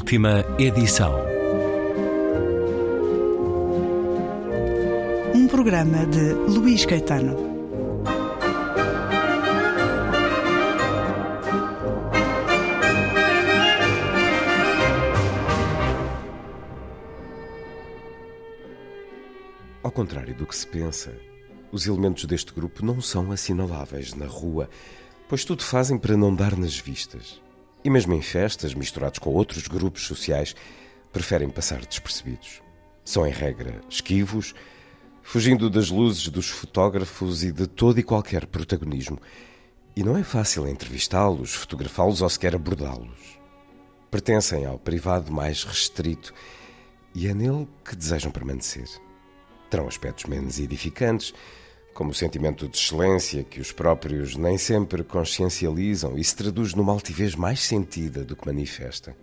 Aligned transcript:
Última 0.00 0.42
edição. 0.58 1.14
Um 5.34 5.46
programa 5.46 6.06
de 6.06 6.32
Luís 6.32 6.86
Caetano. 6.86 7.36
Ao 19.82 19.92
contrário 19.92 20.34
do 20.34 20.46
que 20.46 20.56
se 20.56 20.66
pensa, 20.66 21.12
os 21.70 21.86
elementos 21.86 22.24
deste 22.24 22.54
grupo 22.54 22.84
não 22.84 23.02
são 23.02 23.30
assinaláveis 23.30 24.14
na 24.14 24.26
rua, 24.26 24.70
pois 25.28 25.44
tudo 25.44 25.62
fazem 25.62 25.98
para 25.98 26.16
não 26.16 26.34
dar 26.34 26.56
nas 26.56 26.76
vistas. 26.76 27.40
E 27.82 27.88
mesmo 27.90 28.12
em 28.14 28.20
festas, 28.20 28.74
misturados 28.74 29.18
com 29.18 29.30
outros 29.30 29.66
grupos 29.66 30.04
sociais, 30.06 30.54
preferem 31.12 31.48
passar 31.48 31.84
despercebidos. 31.84 32.62
São, 33.04 33.26
em 33.26 33.30
regra, 33.30 33.80
esquivos, 33.88 34.54
fugindo 35.22 35.70
das 35.70 35.90
luzes 35.90 36.28
dos 36.28 36.48
fotógrafos 36.48 37.42
e 37.42 37.50
de 37.50 37.66
todo 37.66 37.98
e 37.98 38.02
qualquer 38.02 38.46
protagonismo. 38.46 39.18
E 39.96 40.02
não 40.02 40.16
é 40.16 40.22
fácil 40.22 40.68
entrevistá-los, 40.68 41.54
fotografá-los 41.54 42.20
ou 42.20 42.28
sequer 42.28 42.54
abordá-los. 42.54 43.38
Pertencem 44.10 44.66
ao 44.66 44.78
privado 44.78 45.32
mais 45.32 45.64
restrito 45.64 46.34
e 47.14 47.26
é 47.26 47.34
nele 47.34 47.68
que 47.84 47.96
desejam 47.96 48.30
permanecer. 48.30 48.88
Terão 49.70 49.88
aspectos 49.88 50.24
menos 50.24 50.58
edificantes, 50.58 51.32
como 52.00 52.12
o 52.12 52.14
sentimento 52.14 52.66
de 52.66 52.78
excelência 52.78 53.44
que 53.44 53.60
os 53.60 53.72
próprios 53.72 54.34
nem 54.34 54.56
sempre 54.56 55.04
consciencializam 55.04 56.16
e 56.16 56.24
se 56.24 56.34
traduz 56.34 56.72
numa 56.72 56.94
altivez 56.94 57.34
mais 57.34 57.60
sentida 57.60 58.24
do 58.24 58.34
que 58.34 58.46
manifesta. 58.46 59.14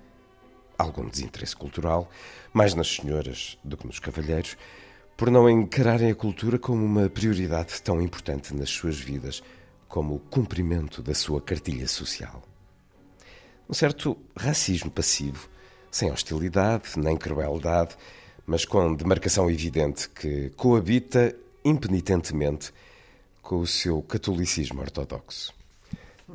Algum 0.77 1.09
desinteresse 1.09 1.55
cultural, 1.55 2.07
mais 2.53 2.75
nas 2.75 2.87
senhoras 2.87 3.57
do 3.63 3.75
que 3.75 3.87
nos 3.87 3.97
cavalheiros, 3.97 4.55
por 5.17 5.31
não 5.31 5.49
encararem 5.49 6.11
a 6.11 6.15
cultura 6.15 6.59
como 6.59 6.85
uma 6.85 7.09
prioridade 7.09 7.81
tão 7.81 7.99
importante 7.99 8.53
nas 8.53 8.69
suas 8.69 8.99
vidas 8.99 9.41
como 9.87 10.13
o 10.13 10.19
cumprimento 10.19 11.01
da 11.01 11.15
sua 11.15 11.41
cartilha 11.41 11.87
social. 11.87 12.43
Um 13.67 13.73
certo 13.73 14.15
racismo 14.35 14.91
passivo, 14.91 15.49
sem 15.89 16.11
hostilidade 16.11 16.89
nem 16.95 17.17
crueldade, 17.17 17.97
mas 18.45 18.65
com 18.65 18.93
demarcação 18.93 19.49
evidente 19.49 20.07
que 20.09 20.51
coabita 20.51 21.35
impenitentemente 21.67 22.71
com 23.41 23.59
o 23.59 23.67
seu 23.67 24.01
catolicismo 24.01 24.81
ortodoxo. 24.81 25.53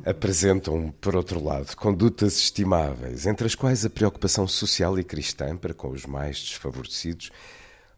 Apresentam, 0.05 0.91
por 0.99 1.15
outro 1.15 1.43
lado, 1.43 1.75
condutas 1.75 2.37
estimáveis, 2.37 3.27
entre 3.27 3.45
as 3.45 3.53
quais 3.53 3.85
a 3.85 3.89
preocupação 3.89 4.47
social 4.47 4.97
e 4.97 5.03
cristã 5.03 5.55
para 5.55 5.73
com 5.73 5.89
os 5.89 6.05
mais 6.05 6.39
desfavorecidos, 6.39 7.31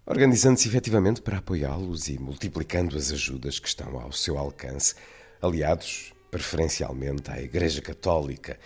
organizando-se 0.06 0.68
efetivamente 0.68 1.22
para 1.22 1.38
apoiá-los 1.38 2.10
e 2.10 2.20
multiplicando 2.20 2.98
as 2.98 3.12
ajudas 3.12 3.60
que 3.60 3.68
estão 3.68 3.98
ao 4.00 4.12
seu 4.12 4.38
alcance, 4.38 4.96
aliados 5.42 6.14
preferencialmente 6.30 7.32
à 7.32 7.42
Igreja 7.42 7.82
Católica, 7.82 8.60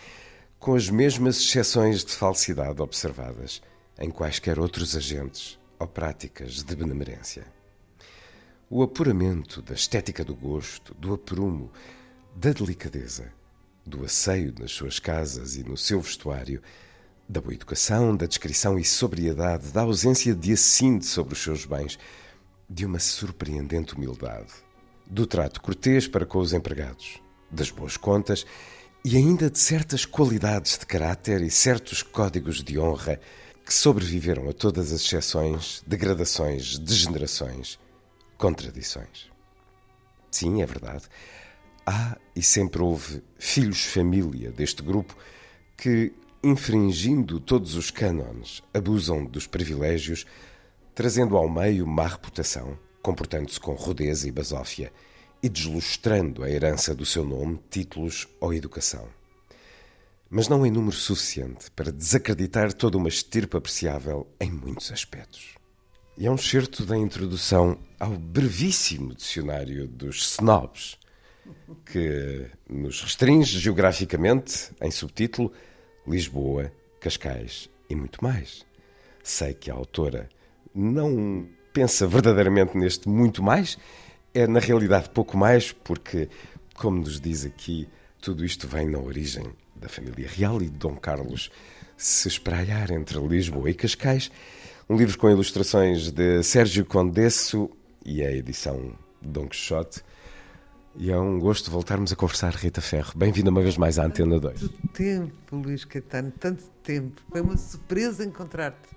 com 0.58 0.74
as 0.74 0.90
mesmas 0.90 1.38
exceções 1.40 2.04
de 2.04 2.12
falsidade 2.12 2.82
observadas 2.82 3.62
em 4.00 4.10
quaisquer 4.10 4.60
outros 4.60 4.96
agentes 4.96 5.60
ou 5.78 5.88
práticas 5.88 6.64
de 6.64 6.76
benemerência. 6.76 7.59
O 8.72 8.84
apuramento 8.84 9.64
da 9.64 9.74
estética 9.74 10.24
do 10.24 10.36
gosto, 10.36 10.94
do 10.94 11.16
aprumo, 11.16 11.72
da 12.36 12.54
delicadeza, 12.54 13.34
do 13.84 14.06
asseio 14.06 14.54
nas 14.60 14.70
suas 14.70 15.00
casas 15.00 15.56
e 15.56 15.64
no 15.64 15.76
seu 15.76 16.00
vestuário, 16.00 16.62
da 17.28 17.42
boa 17.42 17.56
educação, 17.56 18.16
da 18.16 18.28
descrição 18.28 18.78
e 18.78 18.86
sobriedade, 18.86 19.72
da 19.72 19.82
ausência 19.82 20.36
de 20.36 20.54
assinte 20.54 21.08
sobre 21.08 21.34
os 21.34 21.42
seus 21.42 21.66
bens, 21.66 21.98
de 22.70 22.86
uma 22.86 23.00
surpreendente 23.00 23.96
humildade, 23.96 24.54
do 25.04 25.26
trato 25.26 25.62
cortês 25.62 26.08
para 26.08 26.28
com 26.28 26.38
os 26.38 26.54
empregados, 26.54 27.20
das 27.50 27.72
boas 27.72 27.98
contas 27.98 28.46
e 29.04 29.18
ainda 29.18 29.50
de 29.50 29.58
certas 29.58 30.06
qualidades 30.06 30.78
de 30.78 30.86
caráter 30.86 31.42
e 31.42 31.50
certos 31.50 32.04
códigos 32.04 32.64
de 32.64 32.78
honra 32.78 33.20
que 33.66 33.74
sobreviveram 33.74 34.48
a 34.48 34.54
todas 34.54 34.94
as 34.94 35.02
exceções, 35.02 35.82
degradações, 35.88 36.78
degenerações 36.78 37.80
contradições. 38.40 39.30
Sim, 40.32 40.64
é 40.64 40.66
verdade. 40.66 41.06
Há 41.86 42.18
e 42.36 42.42
sempre 42.42 42.82
houve 42.82 43.22
filhos-família 43.38 44.52
deste 44.52 44.82
grupo 44.82 45.16
que, 45.78 46.14
infringindo 46.42 47.40
todos 47.40 47.76
os 47.76 47.92
cânones, 47.92 48.64
abusam 48.74 49.26
dos 49.26 49.46
privilégios, 49.46 50.26
trazendo 50.96 51.36
ao 51.36 51.50
meio 51.50 51.86
má 51.86 52.08
reputação, 52.08 52.80
comportando-se 53.04 53.60
com 53.60 53.74
rudeza 53.74 54.28
e 54.28 54.32
basófia 54.32 54.92
e 55.44 55.50
deslustrando 55.50 56.44
a 56.44 56.50
herança 56.50 56.96
do 56.96 57.06
seu 57.06 57.26
nome, 57.26 57.60
títulos 57.70 58.28
ou 58.40 58.54
educação. 58.54 59.08
Mas 60.30 60.48
não 60.48 60.66
em 60.66 60.72
número 60.72 60.96
suficiente 60.96 61.72
para 61.72 61.92
desacreditar 61.92 62.72
toda 62.72 62.98
uma 62.98 63.10
estirpe 63.10 63.58
apreciável 63.58 64.28
em 64.40 64.52
muitos 64.52 64.92
aspectos. 64.92 65.59
E 66.20 66.28
é 66.28 66.32
um 66.32 66.38
certo 66.38 66.86
da 66.86 66.98
introdução 66.98 67.80
ao 67.98 68.12
brevíssimo 68.12 69.16
dicionário 69.16 69.88
dos 69.88 70.34
snobs, 70.34 71.00
que 71.86 72.46
nos 72.70 73.02
restringe 73.02 73.58
geograficamente, 73.58 74.70
em 74.82 74.92
subtítulo, 74.92 75.50
Lisboa, 76.06 76.74
Cascais 77.00 77.70
e 77.90 77.96
muito 77.96 78.22
mais. 78.22 78.66
Sei 79.24 79.54
que 79.54 79.72
a 79.72 79.74
autora 79.74 80.28
não 80.76 81.48
pensa 81.72 82.06
verdadeiramente 82.06 82.78
neste 82.78 83.08
muito 83.08 83.42
mais, 83.42 83.78
é 84.34 84.46
na 84.46 84.60
realidade 84.60 85.12
pouco 85.12 85.38
mais, 85.38 85.72
porque, 85.72 86.28
como 86.76 87.00
nos 87.00 87.22
diz 87.22 87.46
aqui, 87.46 87.88
tudo 88.20 88.44
isto 88.44 88.68
vem 88.68 88.90
na 88.90 89.00
origem 89.00 89.46
da 89.74 89.88
família 89.88 90.28
real 90.28 90.62
e 90.62 90.66
de 90.66 90.78
Dom 90.78 90.98
Carlos 90.98 91.50
se 91.96 92.28
espraiar 92.28 92.92
entre 92.92 93.18
Lisboa 93.26 93.70
e 93.70 93.74
Cascais 93.74 94.30
um 94.90 94.98
livro 94.98 95.16
com 95.20 95.30
ilustrações 95.30 96.12
de 96.12 96.42
Sérgio 96.42 96.84
Condesso 96.84 97.70
e 98.04 98.24
a 98.24 98.32
edição 98.32 98.92
Dom 99.22 99.48
Quixote. 99.48 100.02
E 100.96 101.12
é 101.12 101.18
um 101.18 101.38
gosto 101.38 101.70
voltarmos 101.70 102.12
a 102.12 102.16
conversar, 102.16 102.56
Rita 102.56 102.82
Ferro. 102.82 103.14
Bem-vinda 103.16 103.52
uma 103.52 103.62
vez 103.62 103.78
mais 103.78 104.00
à 104.00 104.06
Antena 104.06 104.40
2. 104.40 104.60
Tanto 104.60 104.88
tempo, 104.88 105.56
Luís 105.56 105.86
Caetano, 105.86 106.32
tanto 106.32 106.64
tempo. 106.82 107.22
Foi 107.30 107.40
uma 107.40 107.56
surpresa 107.56 108.26
encontrar-te 108.26 108.90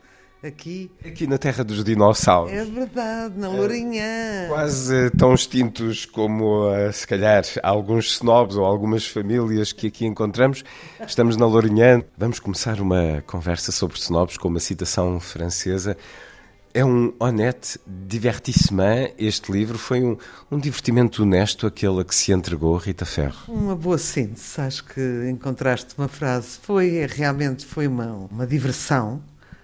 aqui. 0.43 0.91
Aqui 1.05 1.27
na 1.27 1.39
terra 1.39 1.63
dos 1.63 1.85
dinossauros. 1.85 2.53
É 2.53 2.65
verdade, 2.65 3.39
na 3.39 3.49
Lourinhã. 3.49 4.49
Quase 4.49 5.11
tão 5.11 5.35
extintos 5.35 6.05
como, 6.05 6.69
uh, 6.69 6.93
se 6.93 7.07
calhar, 7.07 7.45
alguns 7.63 8.13
snobs 8.13 8.57
ou 8.57 8.65
algumas 8.65 9.07
famílias 9.07 9.73
que 9.73 9.87
aqui 9.87 10.05
encontramos. 10.05 10.65
Estamos 11.07 11.37
na 11.37 11.47
Lourinhã. 11.47 12.03
Vamos 12.19 12.41
começar 12.41 12.81
uma 12.81 13.23
conversa 13.27 13.71
sobre 13.71 13.99
snobs 13.99 14.37
com 14.37 14.49
uma 14.49 14.61
citação 14.61 15.21
francesa. 15.21 15.97
É 16.75 16.83
um 16.83 17.13
honnête 17.21 17.79
divertissement. 17.87 19.11
Este 19.19 19.53
livro 19.53 19.77
foi 19.77 20.03
um, 20.03 20.17
um 20.51 20.59
divertimento 20.59 21.23
honesto, 21.23 21.67
aquele 21.67 22.01
a 22.01 22.05
que 22.05 22.15
se 22.15 22.33
entregou 22.33 22.75
Rita 22.79 23.05
Ferro. 23.05 23.37
Uma 23.47 23.77
boa 23.77 23.99
síntese, 23.99 24.59
acho 24.59 24.85
que 24.85 25.29
encontraste 25.31 25.95
uma 25.99 26.09
frase. 26.09 26.59
Foi, 26.63 27.07
realmente, 27.07 27.67
foi 27.67 27.87
uma, 27.87 28.27
uma 28.31 28.47
diversão 28.47 29.23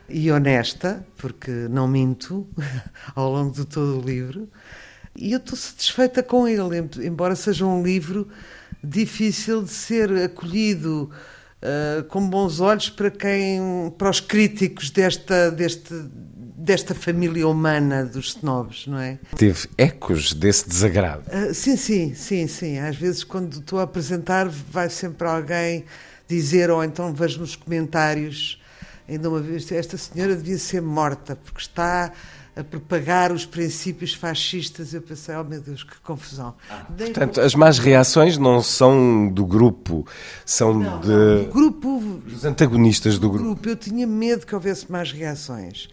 e 0.09 0.31
honesta, 0.31 1.07
porque 1.17 1.51
não 1.51 1.87
minto 1.87 2.47
ao 3.15 3.31
longo 3.31 3.53
de 3.53 3.65
todo 3.65 4.01
o 4.01 4.03
livro. 4.03 4.49
E 5.15 5.33
eu 5.33 5.39
estou 5.39 5.57
satisfeita 5.57 6.23
com 6.23 6.47
ele, 6.47 6.89
embora 7.05 7.35
seja 7.35 7.67
um 7.67 7.83
livro 7.83 8.29
difícil 8.83 9.63
de 9.63 9.71
ser 9.71 10.11
acolhido 10.13 11.11
uh, 11.63 12.05
com 12.05 12.29
bons 12.29 12.61
olhos 12.61 12.89
para 12.89 13.11
quem, 13.11 13.93
para 13.99 14.11
os 14.11 14.21
críticos 14.21 14.91
desta, 14.91 15.51
deste, 15.51 15.93
desta 16.57 16.95
família 16.95 17.49
humana 17.49 18.05
dos 18.05 18.37
snobs, 18.37 18.87
não 18.87 18.99
é? 18.99 19.19
Teve 19.37 19.69
ecos 19.77 20.33
desse 20.33 20.69
desagrado. 20.69 21.25
Uh, 21.27 21.53
sim, 21.53 21.77
sim, 21.77 22.15
sim, 22.15 22.47
sim. 22.47 22.79
Às 22.79 22.97
vezes 22.97 23.25
quando 23.25 23.59
estou 23.59 23.81
a 23.81 23.83
apresentar 23.83 24.49
vai 24.49 24.89
sempre 24.89 25.27
alguém 25.27 25.85
dizer, 26.29 26.71
ou 26.71 26.85
então 26.85 27.13
vejo 27.13 27.41
nos 27.41 27.57
comentários 27.57 28.61
ainda 29.09 29.29
uma 29.29 29.41
vez, 29.41 29.71
esta 29.73 29.97
senhora 29.97 30.37
devia 30.37 30.59
ser 30.59 30.83
morta, 30.83 31.37
porque 31.37 31.61
está 31.61 32.13
a 32.55 32.65
propagar 32.65 33.31
os 33.31 33.47
princípios 33.47 34.13
fascistas. 34.13 34.93
Eu 34.93 35.01
pensei, 35.01 35.35
oh 35.37 35.45
meu 35.45 35.61
Deus, 35.61 35.85
que 35.85 35.99
confusão. 36.01 36.55
Ah, 36.69 36.85
portanto, 36.85 37.41
as 37.41 37.55
más 37.55 37.79
reações 37.79 38.37
não 38.37 38.61
são 38.63 39.29
do 39.29 39.47
grupo, 39.47 40.05
são 40.45 40.75
não, 40.75 41.01
de... 41.01 41.09
Não, 41.09 41.45
do 41.45 41.51
grupo... 41.51 42.01
Dos 42.27 42.45
antagonistas 42.45 43.15
do, 43.19 43.29
do 43.29 43.39
grupo. 43.39 43.69
Eu 43.69 43.77
tinha 43.77 44.07
medo 44.07 44.45
que 44.45 44.55
houvesse 44.55 44.91
más 44.91 45.13
reações. 45.13 45.89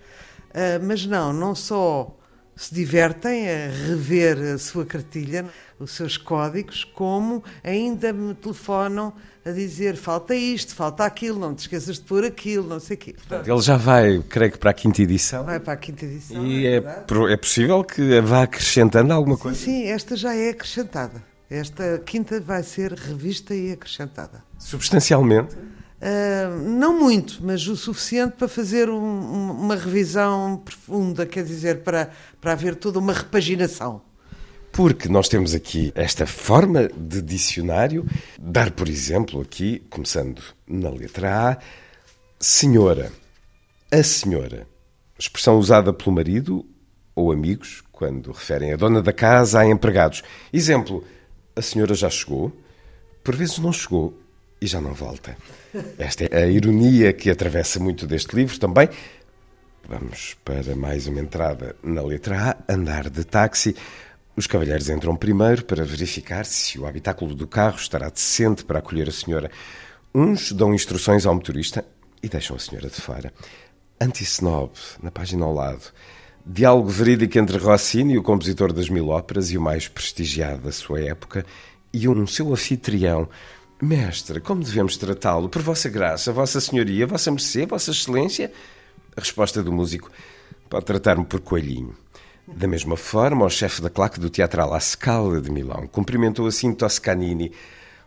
Uh, 0.50 0.84
mas 0.84 1.06
não, 1.06 1.32
não 1.32 1.54
só 1.54 2.18
se 2.56 2.74
divertem 2.74 3.50
a 3.50 3.68
rever 3.88 4.38
a 4.54 4.58
sua 4.58 4.86
cartilha, 4.86 5.46
os 5.80 5.92
seus 5.92 6.18
códigos, 6.18 6.84
como 6.84 7.44
ainda 7.64 8.14
me 8.14 8.34
telefonam 8.34 9.14
a 9.46 9.52
dizer 9.52 9.96
falta 9.96 10.34
isto, 10.34 10.74
falta 10.74 11.04
aquilo, 11.06 11.40
não 11.40 11.54
te 11.54 11.60
esqueças 11.60 11.98
de 11.98 12.02
pôr 12.04 12.24
aquilo, 12.24 12.68
não 12.68 12.80
sei 12.80 12.96
o 12.96 13.00
quê. 13.00 13.16
Ele 13.46 13.62
já 13.62 13.78
vai, 13.78 14.24
creio 14.28 14.52
que 14.52 14.58
para 14.58 14.72
a 14.72 14.74
quinta 14.74 15.02
edição. 15.02 15.44
Vai 15.44 15.60
para 15.60 15.74
a 15.74 15.78
quinta 15.78 16.06
edição. 16.06 16.46
E 16.46 16.66
é, 16.66 16.78
é 17.30 17.38
possível 17.38 17.84
que 17.84 18.22
vá 18.22 18.44
acrescentando 18.44 19.14
alguma 19.14 19.38
coisa? 19.38 19.58
Sim, 19.58 19.66
sim, 19.66 19.88
esta 19.88 20.16
já 20.16 20.34
é 20.34 20.50
acrescentada. 20.50 21.22
Esta 21.50 22.02
quinta 22.04 22.40
vai 22.40 22.64
ser 22.64 22.94
revista 22.94 23.54
e 23.54 23.72
acrescentada. 23.72 24.44
Substancialmente? 24.58 25.56
Uh, 26.06 26.56
não 26.70 27.00
muito, 27.00 27.40
mas 27.42 27.68
o 27.68 27.76
suficiente 27.76 28.36
para 28.38 28.48
fazer 28.48 28.92
um, 28.92 29.52
uma 29.52 29.76
revisão 29.76 30.62
profunda, 30.64 31.26
quer 31.26 31.44
dizer, 31.44 31.82
para, 31.82 32.12
para 32.40 32.52
haver 32.52 32.76
toda 32.76 33.00
uma 33.00 33.12
repaginação. 33.12 34.04
Porque 34.72 35.10
nós 35.10 35.28
temos 35.28 35.56
aqui 35.56 35.92
esta 35.96 36.28
forma 36.28 36.88
de 36.96 37.24
dicionário, 37.24 38.06
dar, 38.40 38.70
por 38.70 38.88
exemplo, 38.88 39.42
aqui, 39.42 39.80
começando 39.90 40.44
na 40.68 40.92
letra 40.92 41.54
A, 41.54 41.58
senhora, 42.40 43.12
a 43.92 44.04
senhora, 44.04 44.68
expressão 45.18 45.58
usada 45.58 45.92
pelo 45.92 46.12
marido 46.12 46.64
ou 47.16 47.32
amigos 47.32 47.82
quando 47.92 48.32
referem 48.32 48.74
a 48.74 48.76
dona 48.76 49.02
da 49.02 49.12
casa 49.12 49.62
a 49.62 49.66
empregados. 49.66 50.22
Exemplo, 50.54 51.04
a 51.56 51.64
senhora 51.64 51.96
já 51.96 52.12
chegou, 52.12 52.52
por 53.24 53.36
vezes 53.36 53.58
não 53.58 53.74
chegou 53.74 54.16
e 54.62 54.68
já 54.68 54.80
não 54.80 54.94
volta. 54.94 55.38
Esta 55.98 56.26
é 56.26 56.44
a 56.44 56.48
ironia 56.48 57.14
que 57.14 57.30
atravessa 57.30 57.80
muito 57.80 58.08
deste 58.08 58.36
livro 58.36 58.60
também. 58.60 58.90
Vamos 59.88 60.36
para 60.44 60.76
mais 60.76 61.08
uma 61.08 61.20
entrada 61.20 61.76
na 61.84 62.02
letra 62.02 62.58
A, 62.68 62.74
andar 62.74 63.10
de 63.10 63.24
táxi. 63.24 63.76
Os 64.36 64.48
cavalheiros 64.48 64.90
entram 64.90 65.16
primeiro 65.16 65.64
para 65.64 65.84
verificar 65.84 66.46
se 66.46 66.80
o 66.80 66.86
habitáculo 66.86 67.36
do 67.36 67.48
carro 67.48 67.78
estará 67.78 68.10
decente 68.10 68.66
para 68.66 68.80
acolher 68.80 69.08
a 69.08 69.12
senhora. 69.12 69.52
Uns 70.14 70.52
dão 70.52 70.74
instruções 70.74 71.26
ao 71.26 71.36
motorista 71.36 71.86
e 72.24 72.28
deixam 72.28 72.56
a 72.56 72.60
senhora 72.60 72.90
de 72.90 73.00
fora. 73.00 73.32
Anti-snob, 74.02 74.72
na 75.02 75.12
página 75.12 75.46
ao 75.46 75.54
lado. 75.54 75.94
Diálogo 76.46 76.90
verídico 76.90 77.38
entre 77.38 77.58
Rossini, 77.58 78.18
o 78.18 78.24
compositor 78.24 78.74
das 78.74 78.90
mil 78.90 79.10
óperas 79.10 79.52
e 79.52 79.58
o 79.58 79.62
mais 79.62 79.88
prestigiado 79.88 80.64
da 80.64 80.72
sua 80.72 81.02
época, 81.02 81.46
e 81.94 82.08
um 82.08 82.28
seu 82.28 82.52
anfitrião, 82.52 83.28
Mestre, 83.82 84.40
como 84.40 84.64
devemos 84.64 84.96
tratá-lo? 84.96 85.50
Por 85.50 85.62
vossa 85.62 85.90
graça, 85.90 86.32
vossa 86.32 86.62
senhoria, 86.62 87.06
vossa 87.06 87.30
mercê, 87.30 87.66
vossa 87.66 87.92
excelência? 87.92 88.52
A 89.16 89.20
resposta 89.20 89.62
do 89.62 89.72
músico 89.72 90.10
pode 90.70 90.86
tratar-me 90.86 91.26
por 91.26 91.42
coelhinho. 91.42 91.96
Da 92.48 92.68
mesma 92.68 92.96
forma, 92.96 93.46
o 93.46 93.50
chefe 93.50 93.82
da 93.82 93.90
claque 93.90 94.20
do 94.20 94.30
Teatro 94.30 94.66
La 94.66 94.80
Scala 94.80 95.42
de 95.42 95.52
Milão 95.52 95.88
cumprimentou 95.88 96.48
assim 96.48 96.74
Toscanini. 96.74 97.52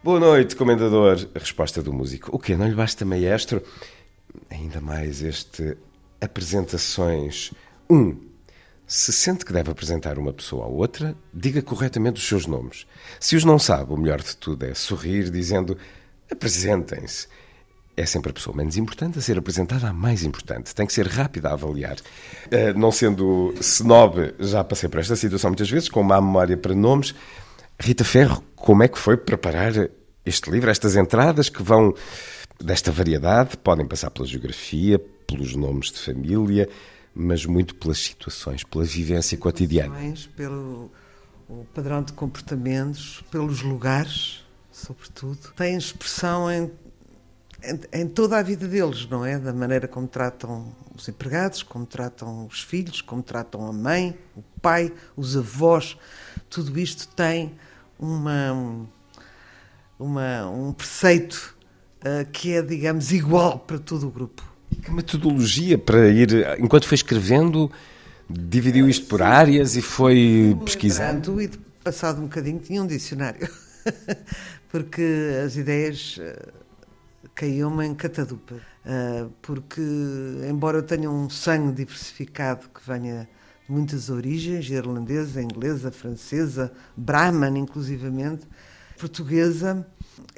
Boa 0.02 0.20
noite, 0.20 0.56
comendador. 0.56 1.28
A 1.34 1.38
resposta 1.38 1.82
do 1.82 1.92
músico. 1.92 2.34
O 2.34 2.38
quê? 2.38 2.56
Não 2.56 2.68
lhe 2.68 2.74
basta 2.74 3.04
maestro? 3.04 3.62
Ainda 4.48 4.80
mais 4.80 5.22
este 5.22 5.76
apresentações. 6.20 7.52
Um, 7.90 8.27
se 8.88 9.12
sente 9.12 9.44
que 9.44 9.52
deve 9.52 9.70
apresentar 9.70 10.18
uma 10.18 10.32
pessoa 10.32 10.64
a 10.64 10.68
outra, 10.68 11.14
diga 11.32 11.60
corretamente 11.60 12.16
os 12.16 12.26
seus 12.26 12.46
nomes. 12.46 12.86
Se 13.20 13.36
os 13.36 13.44
não 13.44 13.58
sabe, 13.58 13.92
o 13.92 13.96
melhor 13.98 14.22
de 14.22 14.34
tudo 14.34 14.64
é 14.64 14.72
sorrir 14.72 15.28
dizendo 15.28 15.76
apresentem-se. 16.32 17.28
É 17.94 18.06
sempre 18.06 18.30
a 18.30 18.32
pessoa 18.32 18.56
menos 18.56 18.78
importante 18.78 19.18
a 19.18 19.22
ser 19.22 19.36
apresentada 19.36 19.88
à 19.88 19.92
mais 19.92 20.22
importante. 20.22 20.74
Tem 20.74 20.86
que 20.86 20.92
ser 20.94 21.06
rápida 21.06 21.50
a 21.50 21.52
avaliar. 21.52 21.96
Uh, 22.46 22.78
não 22.78 22.90
sendo 22.90 23.54
snob, 23.60 24.34
já 24.38 24.64
passei 24.64 24.88
por 24.88 25.00
esta 25.00 25.16
situação 25.16 25.50
muitas 25.50 25.68
vezes, 25.68 25.90
com 25.90 26.02
má 26.02 26.18
memória 26.18 26.56
para 26.56 26.74
nomes. 26.74 27.14
Rita 27.78 28.04
Ferro, 28.04 28.42
como 28.56 28.82
é 28.82 28.88
que 28.88 28.98
foi 28.98 29.18
preparar 29.18 29.72
este 30.24 30.50
livro, 30.50 30.70
estas 30.70 30.96
entradas 30.96 31.50
que 31.50 31.62
vão 31.62 31.92
desta 32.58 32.90
variedade? 32.90 33.56
Podem 33.58 33.86
passar 33.86 34.10
pela 34.10 34.26
geografia, 34.26 34.98
pelos 35.26 35.54
nomes 35.54 35.92
de 35.92 35.98
família 35.98 36.68
mas 37.18 37.44
muito 37.44 37.74
pelas 37.74 37.98
situações, 37.98 38.62
pela 38.62 38.84
vivência 38.84 39.36
cotidiana. 39.36 39.96
Pelo 40.36 40.90
o 41.48 41.64
padrão 41.74 42.02
de 42.02 42.12
comportamentos, 42.12 43.24
pelos 43.30 43.62
lugares, 43.62 44.44
sobretudo. 44.70 45.52
Tem 45.56 45.76
expressão 45.76 46.50
em, 46.50 46.70
em, 47.62 48.00
em, 48.00 48.06
toda 48.06 48.36
a 48.36 48.42
vida 48.42 48.68
deles, 48.68 49.08
não 49.08 49.24
é? 49.24 49.38
Da 49.38 49.52
maneira 49.52 49.88
como 49.88 50.06
tratam 50.06 50.74
os 50.94 51.08
empregados, 51.08 51.62
como 51.62 51.86
tratam 51.86 52.46
os 52.46 52.60
filhos, 52.62 53.00
como 53.00 53.22
tratam 53.22 53.66
a 53.66 53.72
mãe, 53.72 54.16
o 54.36 54.42
pai, 54.60 54.92
os 55.16 55.36
avós. 55.36 55.96
Tudo 56.50 56.78
isto 56.78 57.08
tem 57.08 57.58
uma, 57.98 58.86
uma 59.98 60.50
um 60.50 60.72
preceito 60.72 61.56
uh, 62.00 62.30
que 62.30 62.52
é, 62.52 62.60
digamos, 62.60 63.10
igual 63.10 63.58
para 63.58 63.78
todo 63.78 64.06
o 64.06 64.10
grupo. 64.10 64.57
Que 64.82 64.90
metodologia 64.90 65.78
para 65.78 66.08
ir, 66.08 66.30
enquanto 66.58 66.86
foi 66.86 66.94
escrevendo, 66.94 67.70
dividiu 68.28 68.88
isto 68.88 69.06
por 69.06 69.22
áreas 69.22 69.76
e 69.76 69.82
foi 69.82 70.56
pesquisando? 70.64 71.40
E 71.40 71.50
passado 71.82 72.20
um 72.20 72.24
bocadinho 72.24 72.58
tinha 72.58 72.82
um 72.82 72.86
dicionário, 72.86 73.48
porque 74.70 75.02
as 75.44 75.56
ideias 75.56 76.18
eh, 76.20 76.48
caíam-me 77.34 77.86
em 77.86 77.94
catadupa. 77.94 78.56
Eh, 78.84 79.26
porque, 79.42 79.82
embora 80.48 80.78
eu 80.78 80.82
tenha 80.82 81.10
um 81.10 81.28
sangue 81.28 81.72
diversificado 81.72 82.68
que 82.68 82.80
venha 82.86 83.28
de 83.66 83.72
muitas 83.72 84.08
origens, 84.08 84.68
irlandesa, 84.70 85.42
inglesa, 85.42 85.90
francesa, 85.90 86.72
brahman 86.96 87.58
inclusivamente, 87.58 88.46
portuguesa, 88.98 89.86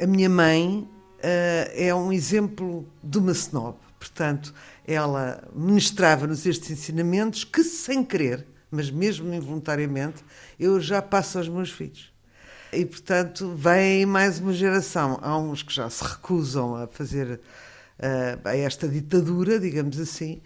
a 0.00 0.06
minha 0.06 0.28
mãe 0.28 0.88
uh, 1.18 1.70
é 1.74 1.94
um 1.94 2.12
exemplo 2.12 2.86
de 3.02 3.18
uma 3.18 3.32
snob. 3.32 3.76
Portanto, 4.00 4.54
ela 4.86 5.46
ministrava-nos 5.54 6.46
estes 6.46 6.70
ensinamentos 6.70 7.44
que, 7.44 7.62
sem 7.62 8.02
querer, 8.02 8.46
mas 8.70 8.90
mesmo 8.90 9.32
involuntariamente, 9.32 10.24
eu 10.58 10.80
já 10.80 11.02
passo 11.02 11.36
aos 11.36 11.48
meus 11.48 11.70
filhos. 11.70 12.10
E, 12.72 12.86
portanto, 12.86 13.54
vem 13.54 14.06
mais 14.06 14.40
uma 14.40 14.54
geração. 14.54 15.18
Há 15.20 15.36
uns 15.36 15.62
que 15.62 15.74
já 15.74 15.90
se 15.90 16.02
recusam 16.02 16.76
a 16.76 16.86
fazer 16.86 17.40
uh, 17.98 18.48
a 18.48 18.56
esta 18.56 18.88
ditadura, 18.88 19.60
digamos 19.60 20.00
assim, 20.00 20.40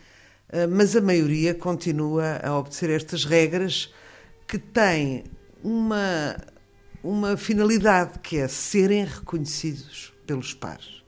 uh, 0.48 0.68
mas 0.68 0.96
a 0.96 1.00
maioria 1.00 1.54
continua 1.54 2.40
a 2.42 2.58
obedecer 2.58 2.90
estas 2.90 3.24
regras 3.24 3.94
que 4.48 4.58
têm 4.58 5.24
uma, 5.62 6.36
uma 7.04 7.36
finalidade, 7.36 8.18
que 8.18 8.38
é 8.38 8.48
serem 8.48 9.04
reconhecidos 9.04 10.12
pelos 10.26 10.52
pares. 10.52 11.03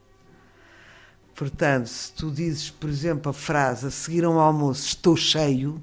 Portanto, 1.37 1.85
se 1.85 2.11
tu 2.13 2.31
dizes, 2.31 2.71
por 2.71 2.89
exemplo, 2.89 3.29
a 3.29 3.33
frase 3.33 3.85
a 3.85 3.91
seguir 3.91 4.25
ao 4.25 4.39
almoço, 4.39 4.87
estou 4.87 5.15
cheio, 5.15 5.79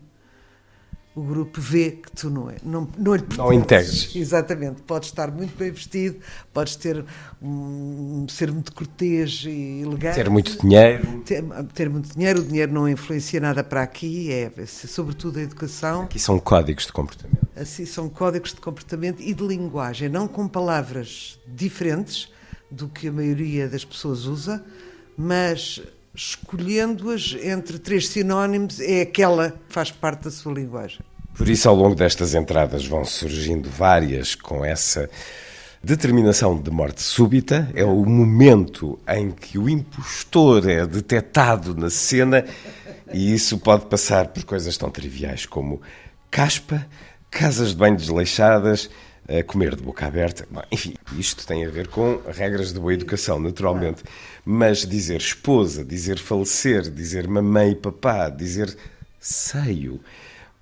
o 1.14 1.22
grupo 1.22 1.60
vê 1.60 1.92
que 1.92 2.10
tu 2.10 2.28
não, 2.28 2.50
é, 2.50 2.56
não, 2.60 2.88
não 2.98 3.14
lhe 3.14 3.22
pertences. 3.22 3.38
Não 3.38 3.52
integres. 3.52 4.16
Exatamente. 4.16 4.82
Podes 4.82 5.10
estar 5.10 5.30
muito 5.30 5.56
bem 5.56 5.70
vestido, 5.70 6.18
podes 6.52 6.74
ter 6.74 7.04
um, 7.40 8.26
ser 8.28 8.50
muito 8.50 8.74
cortês 8.74 9.44
e 9.46 9.82
elegante. 9.82 10.16
Ter 10.16 10.28
muito 10.28 10.60
dinheiro. 10.60 11.22
Ter, 11.24 11.44
ter, 11.72 11.88
muito 11.88 12.12
dinheiro. 12.12 12.40
O 12.40 12.44
dinheiro 12.44 12.72
não 12.72 12.88
influencia 12.88 13.38
nada 13.38 13.62
para 13.62 13.80
aqui, 13.80 14.32
é, 14.32 14.50
é 14.56 14.66
sobretudo 14.66 15.38
a 15.38 15.42
educação. 15.42 16.02
Aqui 16.02 16.18
são 16.18 16.36
códigos 16.40 16.86
de 16.86 16.92
comportamento. 16.92 17.46
Assim, 17.54 17.86
são 17.86 18.08
códigos 18.08 18.52
de 18.52 18.60
comportamento 18.60 19.22
e 19.22 19.32
de 19.32 19.46
linguagem, 19.46 20.08
não 20.08 20.26
com 20.26 20.48
palavras 20.48 21.38
diferentes 21.46 22.28
do 22.68 22.88
que 22.88 23.06
a 23.06 23.12
maioria 23.12 23.68
das 23.68 23.84
pessoas 23.84 24.24
usa, 24.24 24.64
mas 25.16 25.80
escolhendo-as 26.14 27.36
entre 27.42 27.78
três 27.78 28.08
sinónimos, 28.08 28.80
é 28.80 29.02
aquela 29.02 29.50
que 29.50 29.58
faz 29.68 29.90
parte 29.90 30.24
da 30.24 30.30
sua 30.30 30.52
linguagem. 30.52 31.00
Por 31.34 31.48
isso, 31.48 31.68
ao 31.68 31.74
longo 31.74 31.96
destas 31.96 32.34
entradas, 32.34 32.86
vão 32.86 33.04
surgindo 33.04 33.68
várias 33.68 34.36
com 34.36 34.64
essa 34.64 35.10
determinação 35.82 36.56
de 36.60 36.70
morte 36.70 37.02
súbita. 37.02 37.68
É 37.74 37.84
o 37.84 38.06
momento 38.06 38.98
em 39.08 39.32
que 39.32 39.58
o 39.58 39.68
impostor 39.68 40.68
é 40.68 40.86
detectado 40.86 41.74
na 41.74 41.90
cena, 41.90 42.44
e 43.12 43.34
isso 43.34 43.58
pode 43.58 43.86
passar 43.86 44.28
por 44.28 44.44
coisas 44.44 44.76
tão 44.76 44.90
triviais 44.90 45.44
como 45.44 45.82
caspa, 46.30 46.86
casas 47.30 47.70
de 47.70 47.76
banho 47.76 47.96
desleixadas 47.96 48.88
a 49.28 49.42
comer 49.42 49.74
de 49.74 49.82
boca 49.82 50.06
aberta. 50.06 50.46
Enfim, 50.70 50.94
isto 51.18 51.46
tem 51.46 51.64
a 51.64 51.70
ver 51.70 51.88
com 51.88 52.20
regras 52.26 52.72
de 52.72 52.78
boa 52.78 52.92
educação, 52.92 53.38
naturalmente. 53.38 54.02
Mas 54.44 54.86
dizer 54.86 55.20
esposa, 55.20 55.84
dizer 55.84 56.18
falecer, 56.18 56.90
dizer 56.90 57.26
mamãe 57.26 57.72
e 57.72 57.76
papá, 57.76 58.28
dizer 58.28 58.76
seio, 59.18 60.00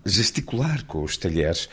gesticular 0.05 0.85
com 0.85 1.03
os 1.03 1.17
talheres, 1.17 1.69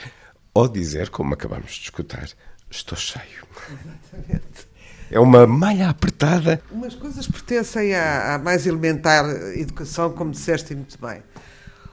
ou 0.54 0.68
dizer, 0.68 1.10
como 1.10 1.34
acabamos 1.34 1.74
de 1.74 1.84
escutar, 1.84 2.28
estou 2.70 2.98
cheio. 2.98 3.46
Exatamente. 3.70 4.68
É 5.12 5.20
uma 5.20 5.48
malha 5.48 5.90
apertada. 5.90 6.62
Umas 6.72 6.94
coisas 6.96 7.28
pertencem 7.28 7.96
à, 7.96 8.36
à 8.36 8.38
mais 8.38 8.68
elementar 8.68 9.26
educação, 9.56 10.12
como 10.12 10.32
disseste 10.32 10.76
muito 10.76 11.00
bem. 11.00 11.22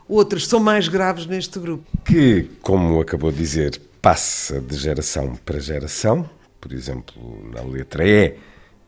outras 0.09 0.47
são 0.47 0.61
mais 0.61 0.89
graves 0.89 1.27
neste 1.27 1.59
grupo. 1.59 1.85
Que, 2.05 2.51
como 2.63 3.01
acabou 3.01 3.33
de 3.33 3.39
dizer, 3.39 3.81
passa 4.07 4.61
de 4.61 4.77
geração 4.77 5.35
para 5.35 5.59
geração, 5.59 6.31
por 6.61 6.73
exemplo, 6.73 7.21
na 7.53 7.61
letra 7.63 8.07
E, 8.07 8.37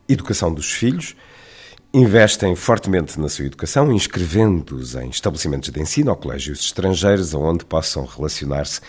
educação 0.07 0.53
dos 0.53 0.71
filhos, 0.71 1.13
investem 1.93 2.55
fortemente 2.55 3.19
na 3.19 3.27
sua 3.27 3.43
educação, 3.43 3.91
inscrevendo-os 3.91 4.95
em 4.95 5.09
estabelecimentos 5.09 5.71
de 5.71 5.81
ensino 5.81 6.11
ou 6.11 6.15
colégios 6.15 6.61
estrangeiros, 6.61 7.33
onde 7.33 7.65
possam 7.65 8.05
relacionar-se 8.05 8.79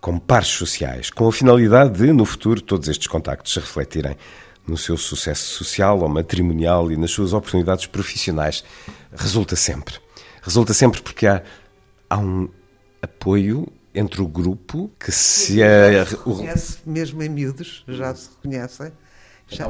com 0.00 0.18
pares 0.18 0.48
sociais, 0.48 1.08
com 1.08 1.28
a 1.28 1.32
finalidade 1.32 1.96
de, 2.00 2.12
no 2.12 2.24
futuro, 2.24 2.60
todos 2.60 2.88
estes 2.88 3.06
contactos 3.06 3.52
se 3.52 3.60
refletirem 3.60 4.16
no 4.66 4.76
seu 4.76 4.96
sucesso 4.96 5.54
social 5.54 6.00
ou 6.00 6.08
matrimonial 6.08 6.90
e 6.90 6.96
nas 6.96 7.12
suas 7.12 7.32
oportunidades 7.32 7.86
profissionais. 7.86 8.64
Resulta 9.14 9.54
sempre. 9.54 9.94
Resulta 10.42 10.74
sempre 10.74 11.00
porque 11.00 11.28
há, 11.28 11.44
há 12.10 12.18
um 12.18 12.48
apoio 13.00 13.72
entre 13.96 14.20
o 14.20 14.28
grupo 14.28 14.90
que 15.00 15.10
se... 15.10 15.62
É, 15.62 16.04
reconhece, 16.04 16.78
mesmo 16.84 17.22
em 17.22 17.28
miúdos, 17.28 17.82
já 17.88 18.14
se 18.14 18.28
reconhecem. 18.36 18.92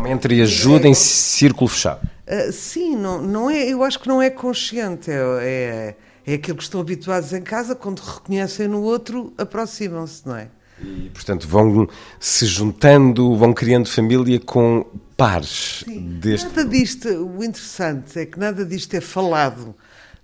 Entre 0.09 0.37
e 0.37 0.42
ajuda 0.42 0.88
em 0.88 0.95
círculo 0.95 1.68
fechado. 1.68 2.00
Uh, 2.26 2.50
sim, 2.50 2.97
não, 2.97 3.23
não 3.23 3.50
é, 3.50 3.68
eu 3.68 3.85
acho 3.85 4.00
que 4.00 4.09
não 4.09 4.21
é 4.21 4.30
consciente. 4.30 5.11
É, 5.11 5.14
é, 5.14 5.97
é 6.26 6.35
aquilo 6.35 6.56
que 6.56 6.62
estão 6.64 6.80
habituados 6.80 7.33
em 7.33 7.42
casa, 7.42 7.75
quando 7.75 8.00
reconhecem 8.00 8.66
no 8.66 8.83
outro, 8.83 9.33
aproximam-se, 9.38 10.26
não 10.26 10.37
é? 10.37 10.49
E, 10.83 11.11
portanto, 11.11 11.47
vão 11.47 11.88
se 12.18 12.47
juntando, 12.47 13.35
vão 13.37 13.52
criando 13.52 13.88
família 13.88 14.40
com 14.40 14.85
pares 15.16 15.85
Sim, 15.85 16.18
deste. 16.21 16.49
Nada 16.49 16.64
disto, 16.64 17.09
o 17.09 17.42
interessante 17.42 18.18
é 18.18 18.26
que 18.26 18.38
nada 18.38 18.64
disto 18.64 18.92
é 18.95 19.00
falado, 19.00 19.75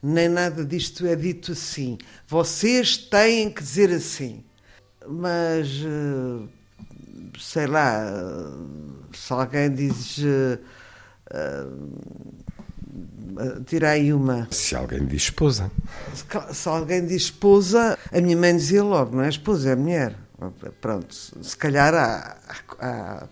nem 0.03 0.29
nada 0.29 0.65
disto 0.65 1.07
é 1.07 1.15
dito 1.15 1.53
assim. 1.53 1.97
Vocês 2.27 2.97
têm 2.97 3.51
que 3.51 3.63
dizer 3.63 3.91
assim. 3.93 4.43
Mas, 5.07 5.69
eh, 5.85 6.49
sei 7.39 7.67
lá, 7.67 8.05
se 9.13 9.33
alguém 9.33 9.71
diz. 9.71 10.19
Uh, 10.19 10.59
tirei 13.65 14.13
uma. 14.13 14.49
Se 14.51 14.75
alguém 14.75 15.05
diz 15.07 15.23
esposa. 15.23 15.71
Se, 16.15 16.55
se 16.55 16.69
alguém 16.69 17.07
diz 17.07 17.23
esposa, 17.23 17.99
a 18.13 18.21
minha 18.21 18.37
mãe 18.37 18.57
dizia 18.57 18.83
logo, 18.83 19.17
não 19.17 19.23
é 19.23 19.29
esposa, 19.29 19.71
é 19.71 19.77
mulher. 19.77 20.17
Pronto, 20.81 21.15
se 21.15 21.57
calhar 21.57 21.95
há, 21.95 22.37
há, 22.81 23.27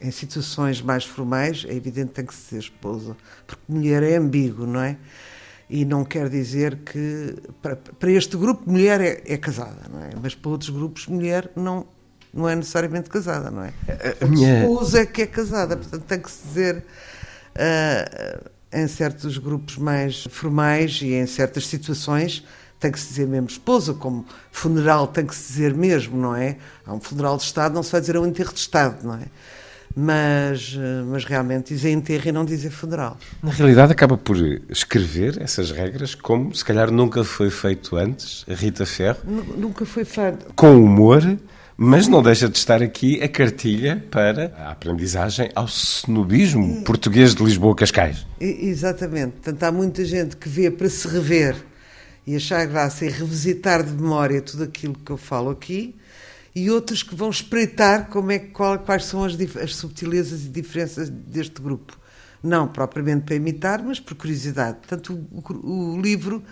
em 0.00 0.10
situações 0.10 0.80
mais 0.80 1.04
formais, 1.04 1.64
é 1.68 1.74
evidente 1.74 2.08
que 2.08 2.14
tem 2.14 2.26
que 2.26 2.34
ser 2.34 2.58
esposa, 2.58 3.16
porque 3.46 3.62
mulher 3.68 4.02
é 4.02 4.16
ambíguo, 4.16 4.66
não 4.66 4.80
é? 4.80 4.96
E 5.74 5.86
não 5.86 6.04
quer 6.04 6.28
dizer 6.28 6.80
que, 6.84 7.34
para, 7.62 7.76
para 7.76 8.10
este 8.10 8.36
grupo, 8.36 8.70
mulher 8.70 9.00
é, 9.00 9.22
é, 9.24 9.38
casada, 9.38 9.88
não 9.90 10.02
é? 10.02 10.10
Mas 10.22 10.34
para 10.34 10.50
outros 10.50 10.68
grupos, 10.68 11.06
mulher 11.06 11.50
não, 11.56 11.86
não 12.32 12.46
é 12.46 12.54
necessariamente 12.54 13.08
casada, 13.08 13.50
não 13.50 13.64
é? 13.64 13.72
A, 13.88 14.24
a 14.24 14.28
minha... 14.28 14.60
esposa 14.60 15.00
é 15.00 15.06
que 15.06 15.22
é 15.22 15.26
casada, 15.26 15.76
portanto 15.76 16.02
tem 16.02 16.20
que 16.20 16.30
se 16.30 16.46
dizer. 16.46 16.84
Uh, 17.54 18.50
em 18.72 18.88
certos 18.88 19.36
grupos 19.36 19.76
mais 19.76 20.24
formais 20.30 21.00
e 21.02 21.12
em 21.12 21.26
certas 21.26 21.66
situações 21.66 22.42
tem 22.80 22.90
que 22.90 22.98
se 22.98 23.08
dizer 23.08 23.26
mesmo 23.26 23.46
esposa, 23.46 23.94
como 23.94 24.26
funeral 24.50 25.06
tem 25.06 25.24
que 25.24 25.34
se 25.34 25.52
dizer 25.52 25.74
mesmo, 25.74 26.16
não 26.16 26.34
é? 26.34 26.56
Há 26.84 26.92
um 26.92 27.00
funeral 27.00 27.36
de 27.36 27.44
Estado, 27.44 27.74
não 27.74 27.82
se 27.82 27.92
vai 27.92 28.00
dizer 28.00 28.16
um 28.16 28.26
enterro 28.26 28.52
de 28.52 28.58
Estado, 28.58 29.06
não 29.06 29.14
é? 29.14 29.26
Mas, 29.94 30.76
eh, 30.78 31.02
mas 31.06 31.24
realmente 31.24 31.74
dizer 31.74 31.90
enterro 31.90 32.28
e 32.28 32.32
não 32.32 32.44
dizer 32.44 32.70
funeral. 32.70 33.18
Na 33.42 33.50
realidade, 33.50 33.92
acaba 33.92 34.16
por 34.16 34.36
escrever 34.70 35.40
essas 35.40 35.70
regras 35.70 36.14
como 36.14 36.54
se 36.54 36.64
calhar 36.64 36.90
nunca 36.90 37.22
foi 37.24 37.50
feito 37.50 37.96
antes, 37.96 38.44
Rita 38.48 38.86
Ferro. 38.86 39.18
Nunca 39.56 39.84
foi 39.84 40.04
feito. 40.04 40.46
Com 40.54 40.76
humor, 40.82 41.22
mas 41.76 42.06
não 42.06 42.22
deixa 42.22 42.48
de 42.48 42.56
estar 42.56 42.82
aqui 42.82 43.22
a 43.22 43.28
cartilha 43.28 44.04
para 44.10 44.54
a 44.56 44.70
aprendizagem 44.70 45.50
ao 45.54 45.66
cenobismo 45.66 46.82
português 46.84 47.34
de 47.34 47.42
Lisboa-Cascais. 47.42 48.26
Exatamente. 48.40 49.32
Portanto, 49.32 49.62
há 49.64 49.72
muita 49.72 50.04
gente 50.04 50.36
que 50.36 50.48
vê 50.48 50.70
para 50.70 50.88
se 50.88 51.08
rever 51.08 51.56
e 52.26 52.36
achar 52.36 52.64
graça 52.66 53.04
e 53.04 53.08
revisitar 53.08 53.82
de 53.82 53.92
memória 53.92 54.40
tudo 54.40 54.64
aquilo 54.64 54.94
que 54.94 55.10
eu 55.10 55.16
falo 55.16 55.50
aqui, 55.50 55.94
e 56.54 56.70
outros 56.70 57.02
que 57.02 57.14
vão 57.14 57.30
espreitar 57.30 58.08
como 58.08 58.30
é, 58.30 58.38
qual, 58.38 58.78
quais 58.78 59.04
são 59.04 59.24
as, 59.24 59.36
as 59.62 59.76
subtilezas 59.76 60.44
e 60.44 60.48
diferenças 60.48 61.08
deste 61.08 61.60
grupo. 61.60 61.98
Não 62.42 62.66
propriamente 62.66 63.24
para 63.24 63.36
imitar, 63.36 63.82
mas 63.82 64.00
por 64.00 64.14
curiosidade. 64.14 64.78
Portanto, 64.78 65.26
o, 65.30 65.94
o 65.94 66.00
livro, 66.00 66.42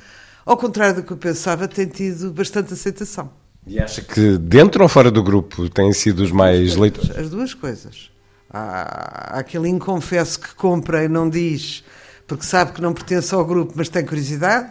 ao 0.47 0.57
contrário 0.57 0.97
do 0.97 1.03
que 1.03 1.13
eu 1.13 1.17
pensava, 1.17 1.67
tem 1.67 1.87
tido 1.87 2.33
bastante 2.33 2.73
aceitação. 2.73 3.31
E 3.67 3.79
acha 3.79 4.01
que 4.01 4.39
dentro 4.39 4.83
ou 4.83 4.89
fora 4.89 5.11
do 5.11 5.23
grupo 5.23 5.69
têm 5.69 5.93
sido 5.93 6.21
os 6.21 6.31
mais 6.31 6.77
leitores? 6.77 7.11
As 7.11 7.29
duas 7.29 7.53
coisas. 7.53 8.11
Há, 8.49 9.37
há 9.37 9.39
aquele 9.41 9.69
inconfesso 9.69 10.41
que 10.41 10.55
compra 10.55 11.05
e 11.05 11.09
não 11.09 11.29
diz 11.29 11.85
porque 12.31 12.45
sabe 12.45 12.71
que 12.71 12.81
não 12.81 12.93
pertence 12.93 13.35
ao 13.35 13.45
grupo, 13.45 13.73
mas 13.75 13.89
tem 13.89 14.07
curiosidade 14.07 14.71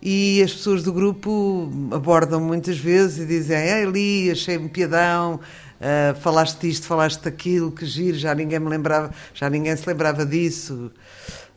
e 0.00 0.42
as 0.42 0.52
pessoas 0.52 0.82
do 0.82 0.92
grupo 0.92 1.70
abordam 1.90 2.40
muitas 2.40 2.78
vezes 2.78 3.18
e 3.18 3.26
dizem 3.26 3.58
Ei, 3.58 3.84
li, 3.84 4.30
achei-me 4.30 4.68
piadão, 4.68 5.40
uh, 5.80 6.20
falaste 6.20 6.60
disto, 6.60 6.86
falaste 6.86 7.22
daquilo, 7.22 7.72
que 7.72 7.86
giro, 7.86 8.16
já 8.16 8.34
ninguém 8.34 8.58
me 8.58 8.68
lembrava, 8.68 9.10
já 9.34 9.48
ninguém 9.48 9.76
se 9.76 9.88
lembrava 9.88 10.24
disso. 10.24 10.90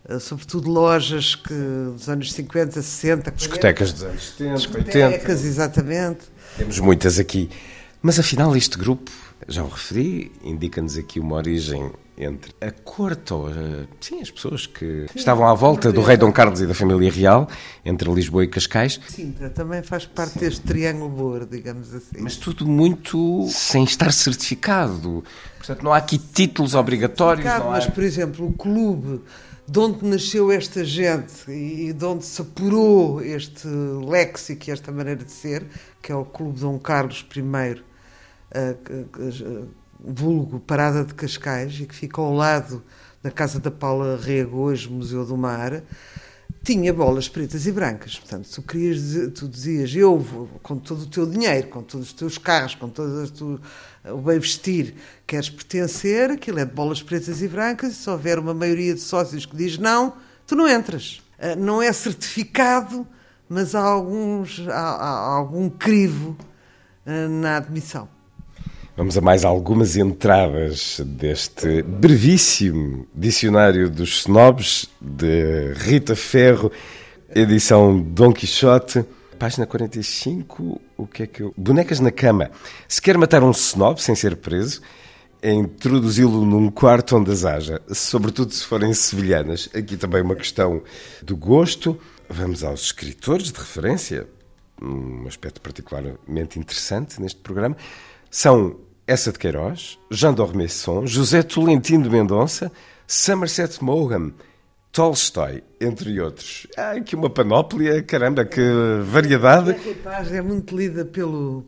Uh, 0.10 0.20
sobretudo 0.20 0.70
lojas 0.70 1.36
que 1.36 1.54
dos 1.94 2.10
anos 2.10 2.32
50, 2.34 2.82
60, 2.82 3.32
discotecas 3.32 3.94
dos 3.94 4.04
anos 4.04 4.30
70, 4.30 4.56
discotecas, 4.56 5.40
80. 5.40 5.48
exatamente. 5.48 6.20
Temos 6.58 6.80
muitas 6.80 7.20
aqui. 7.20 7.50
Mas 8.02 8.18
afinal, 8.18 8.56
este 8.56 8.78
grupo, 8.78 9.12
já 9.48 9.64
o 9.64 9.68
referi, 9.68 10.32
indica-nos 10.42 10.98
aqui 10.98 11.20
uma 11.20 11.36
origem 11.36 11.92
entre 12.20 12.54
a 12.60 12.70
corte, 12.70 13.34
ou, 13.34 13.50
eh, 13.50 13.88
sim, 14.02 14.22
as 14.22 14.30
pessoas 14.30 14.68
que 14.68 15.06
sim, 15.08 15.18
estavam 15.18 15.48
à 15.48 15.54
volta 15.54 15.90
do 15.92 16.02
rei 16.02 16.18
Dom 16.18 16.32
Carlos 16.34 16.60
e 16.60 16.68
da 16.68 16.74
família 16.74 17.10
real, 17.10 17.48
entre 17.86 18.12
Lisboa 18.12 18.44
e 18.44 18.48
Cascais. 18.48 19.00
Sintra 19.08 19.50
também 19.50 19.82
faz 19.82 20.06
parte 20.06 20.38
deste 20.38 20.62
triângulo 20.62 21.10
boa, 21.10 21.46
digamos 21.46 21.94
assim. 21.94 22.18
Mas 22.20 22.36
tudo 22.36 22.68
muito 22.68 23.48
sem 23.48 23.86
estar 23.86 24.12
certificado. 24.12 25.24
Portanto, 25.58 25.82
não 25.82 25.94
há 25.94 25.98
aqui 25.98 26.18
títulos 26.18 26.76
obrigatórios. 26.76 27.46
Não 27.46 27.70
há... 27.70 27.72
Mas, 27.72 27.88
por 27.88 28.04
exemplo, 28.04 28.48
o 28.48 28.52
clube 28.52 29.22
de 29.66 29.80
onde 29.80 30.04
nasceu 30.06 30.52
esta 30.52 30.84
gente 30.84 31.50
e 31.50 31.94
de 31.94 32.04
onde 32.04 32.26
se 32.26 32.42
apurou 32.42 33.22
este 33.22 33.68
léxico 33.68 34.66
e 34.68 34.72
esta 34.72 34.92
maneira 34.92 35.24
de 35.24 35.32
ser, 35.32 35.66
que 36.02 36.12
é 36.12 36.16
o 36.16 36.26
Clube 36.26 36.60
Dom 36.60 36.78
Carlos 36.80 37.26
I, 37.34 37.82
vulgo 40.00 40.60
Parada 40.60 41.04
de 41.04 41.14
Cascais, 41.14 41.80
e 41.80 41.86
que 41.86 41.96
fica 41.96 42.22
ao 42.22 42.34
lado 42.34 42.84
da 43.22 43.30
Casa 43.30 43.60
da 43.60 43.70
Paula 43.70 44.18
Rego, 44.18 44.58
hoje 44.58 44.90
Museu 44.90 45.26
do 45.26 45.36
Mar, 45.36 45.84
tinha 46.64 46.94
bolas 46.94 47.28
pretas 47.28 47.66
e 47.66 47.72
brancas. 47.72 48.18
Portanto, 48.18 48.50
tu, 48.50 48.62
querias 48.62 49.02
tu 49.34 49.48
dizias, 49.48 49.94
eu 49.96 50.18
vou, 50.18 50.48
com 50.62 50.78
todo 50.78 51.02
o 51.02 51.06
teu 51.08 51.26
dinheiro, 51.26 51.68
com 51.68 51.84
todos 51.84 52.08
os 52.08 52.14
teus 52.14 52.38
carros, 52.38 52.76
com 52.76 52.90
todo 52.90 53.30
tu, 53.32 53.60
o 54.06 54.18
bem 54.18 54.40
vestir, 54.40 54.96
queres 55.26 55.50
pertencer, 55.50 56.32
aquilo 56.32 56.60
é 56.60 56.66
de 56.66 56.74
bolas 56.74 57.02
pretas 57.02 57.42
e 57.42 57.48
brancas, 57.48 57.92
e 57.92 57.96
se 57.96 58.10
houver 58.10 58.40
uma 58.40 58.54
maioria 58.54 58.94
de 58.94 59.02
sócios 59.02 59.46
que 59.46 59.56
diz 59.56 59.78
não, 59.78 60.14
tu 60.48 60.56
não 60.56 60.68
entras. 60.68 61.22
Ah, 61.38 61.56
não 61.56 61.82
é 61.82 61.92
certificado, 61.94 63.08
mas 63.48 63.74
há, 63.74 63.82
alguns, 63.82 64.66
há, 64.68 64.74
há 64.74 65.36
algum 65.36 65.70
crivo 65.70 66.38
ah, 67.06 67.28
na 67.28 67.58
admissão. 67.58 68.19
Vamos 69.00 69.18
a 69.18 69.22
mais 69.22 69.46
algumas 69.46 69.96
entradas 69.96 71.00
deste 71.06 71.82
brevíssimo 71.84 73.08
dicionário 73.16 73.90
dos 73.90 74.20
snobs 74.20 74.90
de 75.00 75.72
Rita 75.72 76.18
Ferro, 76.18 76.70
edição 77.34 77.98
Dom 77.98 78.34
Quixote. 78.34 79.06
Página 79.40 79.66
45, 79.66 80.82
o 80.98 81.08
que 81.08 81.24
é 81.24 81.28
que 81.28 81.44
eu... 81.44 81.54
Bonecas 81.56 82.02
na 82.02 82.12
cama. 82.12 82.52
Se 82.90 83.02
quer 83.02 83.18
matar 83.18 83.42
um 83.42 83.52
snob 83.52 84.02
sem 84.02 84.16
ser 84.16 84.36
preso, 84.36 84.82
é 85.42 85.54
introduzi-lo 85.54 86.46
num 86.46 86.70
quarto 86.70 87.16
onde 87.16 87.32
as 87.32 87.46
haja, 87.46 87.82
sobretudo 87.94 88.54
se 88.54 88.66
forem 88.66 88.94
sevilhanas. 88.94 89.70
Aqui 89.74 89.96
também 89.96 90.22
uma 90.22 90.36
questão 90.36 90.84
do 91.24 91.38
gosto. 91.38 91.98
Vamos 92.28 92.66
aos 92.66 92.82
escritores 92.82 93.50
de 93.50 93.60
referência, 93.60 94.28
um 94.82 95.26
aspecto 95.26 95.62
particularmente 95.62 96.60
interessante 96.60 97.22
neste 97.22 97.40
programa. 97.40 97.78
São 98.30 98.89
essa 99.10 99.32
de 99.32 99.40
Queiroz, 99.40 99.98
Jean 100.12 100.36
d'Ormesson, 100.36 101.08
José 101.08 101.42
Tolentino 101.42 102.04
de 102.04 102.12
Mendonça, 102.12 102.72
Somerset 103.08 103.84
Maugham, 103.84 104.32
Tolstói, 104.92 105.64
entre 105.82 106.22
outros. 106.22 106.68
Há 106.78 106.92
aqui 106.92 107.16
uma 107.16 107.28
panóplia, 107.28 108.04
caramba, 108.04 108.46
que 108.46 108.62
variedade. 109.04 109.72
A 109.72 109.74
reportagem 109.74 110.38
é 110.38 110.42
muito 110.44 110.78
lida 110.78 111.04
pelo, 111.04 111.66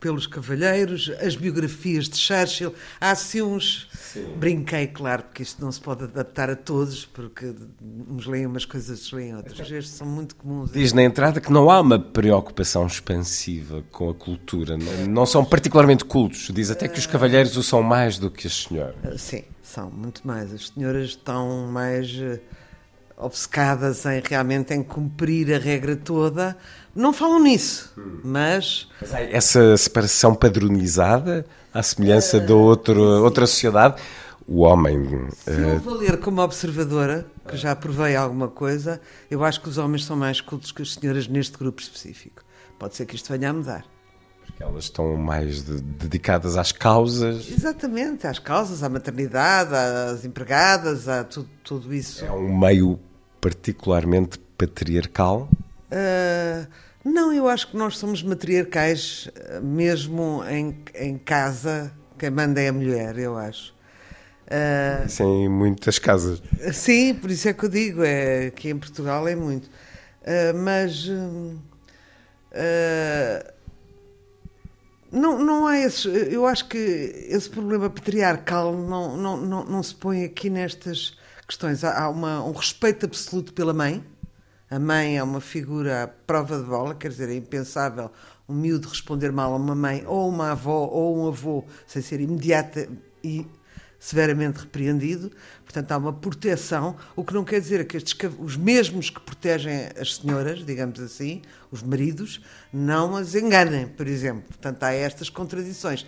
pelos 0.00 0.26
cavalheiros, 0.26 1.12
as 1.20 1.36
biografias 1.36 2.08
de 2.08 2.16
Churchill. 2.16 2.74
Há 2.98 3.10
assim 3.10 3.42
uns. 3.42 3.90
Sim. 4.12 4.26
Brinquei, 4.36 4.86
claro, 4.86 5.24
porque 5.24 5.42
isto 5.42 5.62
não 5.62 5.70
se 5.70 5.80
pode 5.80 6.04
adaptar 6.04 6.48
a 6.48 6.56
todos, 6.56 7.04
porque 7.04 7.54
uns 8.08 8.26
leem 8.26 8.46
umas 8.46 8.64
coisas, 8.64 8.90
outros 8.90 9.12
leem 9.12 9.36
outras. 9.36 9.58
Estes 9.70 9.88
são 9.88 10.06
muito 10.06 10.34
comuns. 10.34 10.72
Diz 10.72 10.94
na 10.94 11.02
entrada 11.02 11.40
que 11.40 11.52
não 11.52 11.70
há 11.70 11.78
uma 11.80 11.98
preocupação 11.98 12.86
expansiva 12.86 13.84
com 13.92 14.08
a 14.08 14.14
cultura, 14.14 14.78
não, 14.78 15.06
não 15.06 15.26
são 15.26 15.44
particularmente 15.44 16.06
cultos. 16.06 16.50
Diz 16.52 16.70
até 16.70 16.88
que 16.88 16.98
os 16.98 17.06
cavalheiros 17.06 17.56
o 17.56 17.62
são 17.62 17.82
mais 17.82 18.18
do 18.18 18.30
que 18.30 18.46
as 18.46 18.62
senhoras. 18.64 18.96
Ah, 19.04 19.18
sim, 19.18 19.44
são 19.62 19.90
muito 19.90 20.26
mais. 20.26 20.54
As 20.54 20.68
senhoras 20.68 21.08
estão 21.08 21.66
mais 21.66 22.18
eh, 22.18 22.40
obcecadas 23.18 24.06
em 24.06 24.22
realmente 24.24 24.72
em 24.72 24.82
cumprir 24.82 25.52
a 25.52 25.58
regra 25.58 25.96
toda 25.96 26.56
não 26.98 27.12
falam 27.12 27.40
nisso, 27.40 27.92
hum. 27.96 28.20
mas... 28.24 28.88
mas 29.00 29.12
essa 29.12 29.76
separação 29.76 30.34
padronizada, 30.34 31.46
à 31.72 31.80
semelhança 31.80 32.38
uh, 32.38 32.40
de 32.46 32.52
outro, 32.52 33.00
outra 33.00 33.46
sociedade, 33.46 34.02
o 34.46 34.62
homem... 34.62 35.28
Se 35.44 35.50
uh... 35.50 35.54
eu 35.54 35.78
valer 35.78 36.18
como 36.18 36.42
observadora, 36.42 37.24
que 37.46 37.56
já 37.56 37.76
provei 37.76 38.16
alguma 38.16 38.48
coisa, 38.48 39.00
eu 39.30 39.44
acho 39.44 39.60
que 39.60 39.68
os 39.68 39.78
homens 39.78 40.04
são 40.04 40.16
mais 40.16 40.40
cultos 40.40 40.72
que 40.72 40.82
as 40.82 40.94
senhoras 40.94 41.28
neste 41.28 41.56
grupo 41.56 41.80
específico. 41.80 42.42
Pode 42.78 42.96
ser 42.96 43.06
que 43.06 43.14
isto 43.14 43.32
venha 43.32 43.50
a 43.50 43.52
mudar. 43.52 43.84
Porque 44.44 44.62
elas 44.62 44.84
estão 44.84 45.16
mais 45.16 45.62
de, 45.62 45.80
dedicadas 45.80 46.56
às 46.56 46.72
causas. 46.72 47.48
Exatamente, 47.48 48.26
às 48.26 48.40
causas, 48.40 48.82
à 48.82 48.88
maternidade, 48.88 49.72
às 49.72 50.24
empregadas, 50.24 51.08
a 51.08 51.22
tudo, 51.22 51.48
tudo 51.62 51.94
isso. 51.94 52.24
É 52.24 52.32
um 52.32 52.58
meio 52.58 52.98
particularmente 53.40 54.38
patriarcal? 54.56 55.48
Uh, 55.90 56.66
não, 57.04 57.32
eu 57.32 57.48
acho 57.48 57.70
que 57.70 57.76
nós 57.76 57.96
somos 57.96 58.22
matriarcais 58.22 59.30
eh, 59.34 59.60
mesmo 59.60 60.44
em, 60.48 60.76
em 60.94 61.16
casa. 61.16 61.92
Quem 62.18 62.30
manda 62.30 62.60
é 62.60 62.68
a 62.68 62.72
mulher, 62.72 63.16
eu 63.18 63.36
acho. 63.36 63.72
Uh, 64.48 65.08
Sim, 65.08 65.44
em 65.44 65.48
muitas 65.48 65.98
casas. 65.98 66.42
Sim, 66.72 67.14
por 67.14 67.30
isso 67.30 67.48
é 67.48 67.52
que 67.52 67.64
eu 67.64 67.68
digo, 67.68 68.02
é, 68.02 68.50
que 68.50 68.70
em 68.70 68.78
Portugal 68.78 69.28
é 69.28 69.36
muito. 69.36 69.66
Uh, 69.66 70.56
mas 70.56 71.06
uh, 71.06 71.58
não, 75.12 75.38
não 75.38 75.66
há 75.66 75.78
esse. 75.78 76.08
Eu 76.08 76.46
acho 76.46 76.66
que 76.66 76.78
esse 76.78 77.48
problema 77.48 77.90
patriarcal 77.90 78.74
não, 78.74 79.16
não, 79.16 79.36
não, 79.36 79.64
não 79.64 79.82
se 79.82 79.94
põe 79.94 80.24
aqui 80.24 80.48
nestas 80.48 81.17
questões. 81.48 81.82
Há, 81.82 82.08
uma, 82.08 82.44
um 82.44 82.52
respeito 82.52 83.06
absoluto 83.06 83.52
pela 83.52 83.72
mãe 83.72 84.04
a 84.70 84.78
mãe 84.78 85.16
é 85.16 85.22
uma 85.22 85.40
figura 85.40 86.02
à 86.02 86.06
prova 86.06 86.58
de 86.58 86.64
bola, 86.64 86.94
quer 86.94 87.08
dizer, 87.08 87.30
é 87.30 87.34
impensável 87.34 88.10
um 88.46 88.54
miúdo 88.54 88.86
responder 88.86 89.32
mal 89.32 89.54
a 89.54 89.56
uma 89.56 89.74
mãe 89.74 90.04
ou 90.06 90.28
uma 90.28 90.52
avó 90.52 90.86
ou 90.86 91.18
um 91.18 91.28
avô 91.28 91.64
sem 91.86 92.02
ser 92.02 92.20
imediata 92.20 92.86
e 93.24 93.46
severamente 93.98 94.60
repreendido. 94.60 95.32
Portanto, 95.64 95.90
há 95.92 95.96
uma 95.96 96.12
proteção, 96.12 96.96
o 97.16 97.24
que 97.24 97.32
não 97.32 97.44
quer 97.44 97.60
dizer 97.60 97.86
que 97.86 97.96
estes, 97.96 98.14
os 98.38 98.58
mesmos 98.58 99.08
que 99.08 99.20
protegem 99.20 99.88
as 99.98 100.16
senhoras, 100.16 100.64
digamos 100.64 101.00
assim, 101.00 101.40
os 101.70 101.82
maridos, 101.82 102.42
não 102.70 103.16
as 103.16 103.34
enganem, 103.34 103.88
por 103.88 104.06
exemplo. 104.06 104.42
Portanto, 104.48 104.82
há 104.82 104.92
estas 104.92 105.30
contradições. 105.30 106.06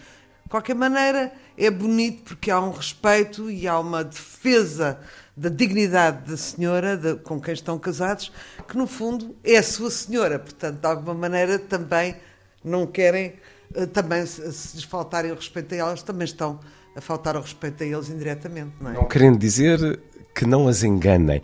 De 0.50 0.52
qualquer 0.52 0.74
maneira, 0.74 1.32
é 1.56 1.70
bonito 1.70 2.24
porque 2.24 2.50
há 2.50 2.60
um 2.60 2.72
respeito 2.72 3.48
e 3.48 3.68
há 3.68 3.78
uma 3.78 4.02
defesa 4.02 4.98
da 5.36 5.48
dignidade 5.48 6.28
da 6.28 6.36
senhora 6.36 6.96
de, 6.96 7.14
com 7.14 7.40
quem 7.40 7.54
estão 7.54 7.78
casados, 7.78 8.32
que 8.66 8.76
no 8.76 8.88
fundo 8.88 9.36
é 9.44 9.58
a 9.58 9.62
sua 9.62 9.92
senhora. 9.92 10.40
Portanto, 10.40 10.80
de 10.80 10.86
alguma 10.88 11.14
maneira 11.14 11.56
também 11.56 12.16
não 12.64 12.84
querem, 12.84 13.34
eh, 13.72 13.86
também 13.86 14.26
se, 14.26 14.52
se 14.52 14.74
lhes 14.74 14.84
faltarem 14.84 15.30
o 15.30 15.36
respeito 15.36 15.72
a 15.72 15.78
elas, 15.78 16.02
também 16.02 16.24
estão 16.24 16.58
a 16.96 17.00
faltar 17.00 17.36
o 17.36 17.40
respeito 17.42 17.84
a 17.84 17.86
eles 17.86 18.08
indiretamente. 18.08 18.72
Não, 18.80 18.90
é? 18.90 18.94
não 18.94 19.04
querendo 19.04 19.38
dizer 19.38 20.00
que 20.34 20.44
não 20.44 20.66
as 20.66 20.82
enganem. 20.82 21.42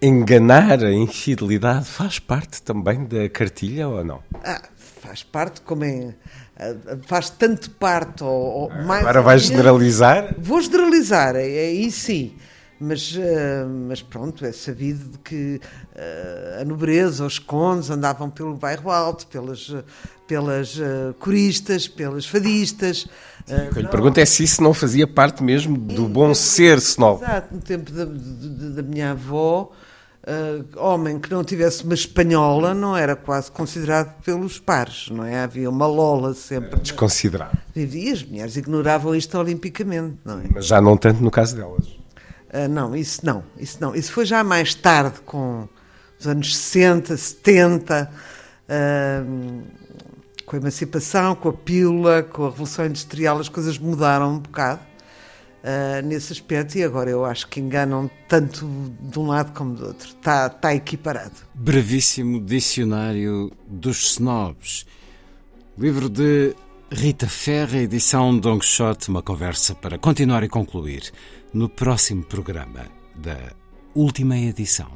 Enganar 0.00 0.82
a 0.82 0.90
infidelidade 0.90 1.84
faz 1.84 2.18
parte 2.18 2.62
também 2.62 3.04
da 3.04 3.28
cartilha 3.28 3.86
ou 3.86 4.02
não? 4.02 4.22
Ah, 4.42 4.62
faz 4.76 5.22
parte, 5.22 5.60
como 5.60 5.84
é 5.84 6.14
faz 7.06 7.30
tanto 7.30 7.70
parte 7.70 8.22
ou, 8.22 8.30
ou 8.30 8.70
mais. 8.84 9.02
Agora 9.02 9.22
vais 9.22 9.42
generalizar? 9.42 10.34
Vou 10.38 10.60
generalizar, 10.60 11.36
aí 11.36 11.86
é, 11.86 11.90
sim. 11.90 12.34
Mas, 12.82 13.14
uh, 13.14 13.68
mas 13.88 14.00
pronto, 14.00 14.42
é 14.46 14.52
sabido 14.52 15.18
que 15.18 15.60
uh, 15.94 16.62
a 16.62 16.64
nobreza, 16.64 17.26
os 17.26 17.38
condes 17.38 17.90
andavam 17.90 18.30
pelo 18.30 18.54
bairro 18.54 18.90
alto, 18.90 19.26
pelas, 19.26 19.70
pelas 20.26 20.76
uh, 20.78 21.14
coristas, 21.18 21.86
pelas 21.86 22.24
fadistas. 22.24 23.06
o 23.46 23.70
que 23.70 23.80
eu 23.80 23.82
lhe 23.82 23.88
pergunto 23.88 24.18
é 24.18 24.24
se 24.24 24.44
isso 24.44 24.62
não 24.62 24.72
fazia 24.72 25.06
parte 25.06 25.42
mesmo 25.42 25.76
do 25.76 26.08
bom 26.08 26.32
ser 26.32 26.80
senol. 26.80 27.20
Exato, 27.22 27.54
no 27.54 27.60
tempo 27.60 27.92
da, 27.92 28.06
da 28.06 28.82
minha 28.82 29.10
avó, 29.10 29.70
homem 30.76 31.18
que 31.18 31.30
não 31.30 31.42
tivesse 31.42 31.82
uma 31.84 31.94
espanhola 31.94 32.74
não 32.74 32.96
era 32.96 33.16
quase 33.16 33.50
considerado 33.50 34.14
pelos 34.22 34.58
pares, 34.58 35.08
não 35.10 35.24
é? 35.24 35.42
Havia 35.42 35.70
uma 35.70 35.86
lola 35.86 36.34
sempre. 36.34 36.78
Desconsiderado. 36.80 37.56
E 37.74 38.10
as 38.10 38.22
mulheres 38.22 38.56
ignoravam 38.56 39.14
isto 39.14 39.38
olimpicamente, 39.38 40.18
não 40.24 40.40
é? 40.40 40.44
Mas 40.52 40.66
já 40.66 40.80
não 40.80 40.96
tanto 40.96 41.22
no 41.22 41.30
caso 41.30 41.56
delas. 41.56 41.86
Uh, 42.52 42.68
não, 42.68 42.94
isso 42.94 43.24
não, 43.24 43.44
isso 43.56 43.78
não. 43.80 43.94
Isso 43.94 44.12
foi 44.12 44.26
já 44.26 44.44
mais 44.44 44.74
tarde, 44.74 45.20
com 45.24 45.68
os 46.18 46.26
anos 46.26 46.56
60, 46.56 47.16
70, 47.16 48.10
uh, 48.68 49.62
com 50.44 50.56
a 50.56 50.58
emancipação, 50.58 51.34
com 51.34 51.48
a 51.48 51.52
pílula, 51.52 52.22
com 52.24 52.44
a 52.44 52.50
Revolução 52.50 52.84
Industrial, 52.84 53.38
as 53.38 53.48
coisas 53.48 53.78
mudaram 53.78 54.34
um 54.34 54.38
bocado 54.38 54.89
uh, 55.62 56.06
nesse 56.06 56.32
aspecto 56.32 56.76
e 56.76 56.84
agora 56.84 57.10
eu 57.10 57.24
acho 57.24 57.48
que 57.48 57.60
enganam 57.60 58.10
tanto 58.28 58.68
de 59.00 59.18
um 59.18 59.26
lado 59.26 59.52
como 59.52 59.74
do 59.74 59.86
outro. 59.86 60.08
Está, 60.08 60.46
está 60.46 60.74
equiparado. 60.74 61.34
Brevíssimo 61.54 62.40
Dicionário 62.40 63.52
dos 63.66 64.12
Snobs, 64.12 64.86
livro 65.78 66.08
de 66.08 66.54
Rita 66.90 67.28
Ferra, 67.28 67.78
edição 67.78 68.36
Don 68.38 68.58
Quixote, 68.58 69.08
uma 69.08 69.22
conversa 69.22 69.74
para 69.74 69.98
continuar 69.98 70.42
e 70.42 70.48
concluir 70.48 71.12
no 71.52 71.68
próximo 71.68 72.24
programa 72.24 72.86
da 73.14 73.52
última 73.94 74.36
edição. 74.36 74.90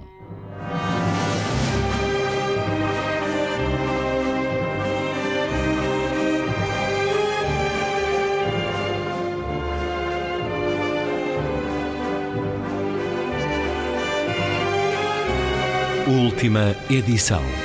Última 16.06 16.76
edição. 16.90 17.63